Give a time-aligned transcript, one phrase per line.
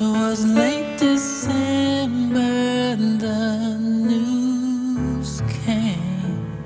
[0.00, 3.76] 'Twas late December the
[4.08, 6.56] news came.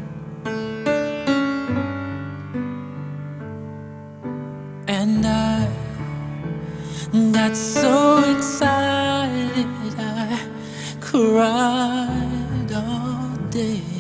[4.86, 5.68] And I
[7.32, 9.66] got so excited
[9.98, 10.38] I
[11.00, 13.93] cried all day.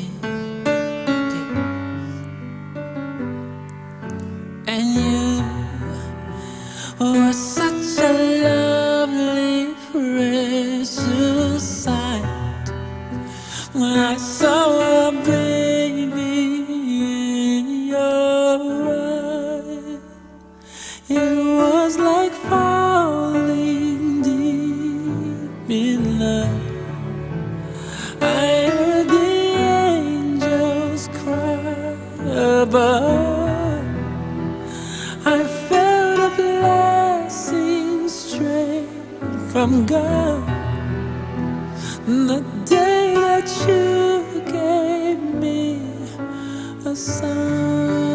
[25.74, 26.84] In love.
[28.20, 29.30] I heard the
[29.96, 31.96] angels cry
[32.62, 33.84] above.
[35.26, 38.88] I felt a blessing straight
[39.52, 40.72] from God.
[42.06, 45.82] The day that you gave me
[46.86, 48.13] a son.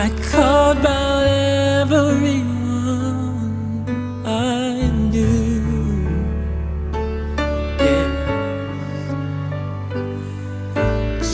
[0.00, 1.26] I called about
[1.82, 2.22] everyone
[4.24, 6.06] I knew.
[7.80, 8.10] Yeah.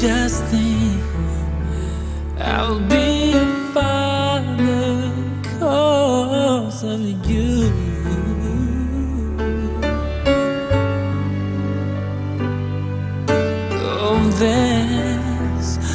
[0.01, 1.03] Just think
[2.39, 3.14] I'll be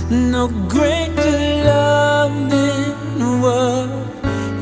[0.09, 3.89] no greater love than what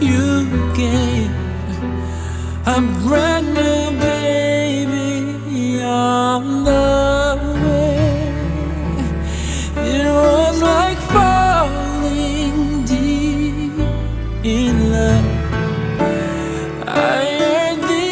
[0.02, 1.32] you gave.
[2.66, 8.34] A brand new baby on the way.
[9.78, 13.80] It was like falling deep
[14.44, 15.26] in love.
[16.88, 18.10] I heard the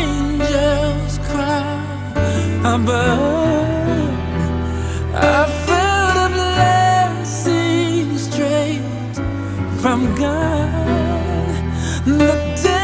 [0.00, 3.31] angels cry above.
[10.18, 11.54] God.
[12.04, 12.32] The
[12.62, 12.81] day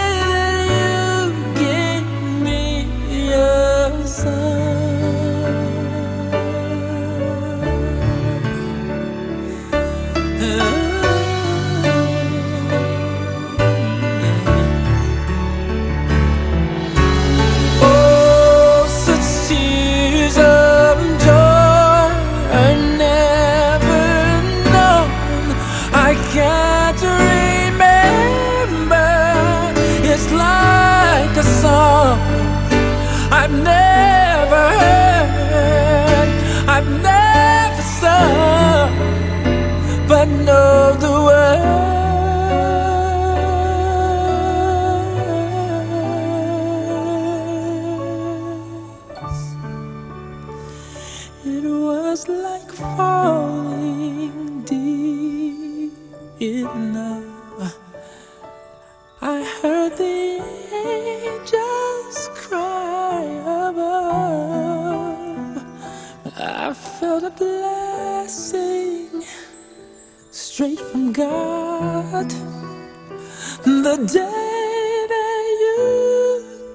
[33.40, 36.30] I've never heard.
[36.74, 38.92] I've never sung,
[40.08, 41.78] but know the words.
[51.44, 55.92] It was like falling deep
[56.40, 57.87] in love.
[72.18, 72.30] God.
[73.64, 75.78] The day that you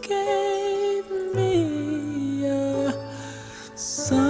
[0.01, 2.93] gave me a
[3.75, 4.23] son.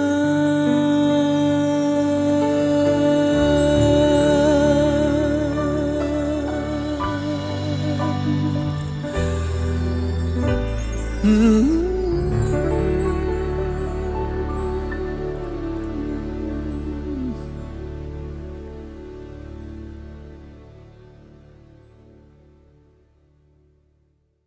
[11.22, 11.73] Mm.